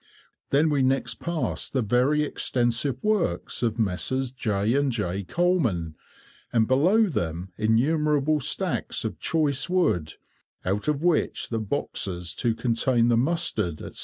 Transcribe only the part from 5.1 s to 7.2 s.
Colman, and below